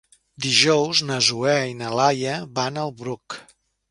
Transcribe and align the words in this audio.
Dijous 0.43 1.01
na 1.09 1.17
Zoè 1.27 1.53
i 1.73 1.77
na 1.83 1.91
Laia 1.99 2.39
van 2.61 2.83
al 2.87 2.95
Bruc. 3.03 3.37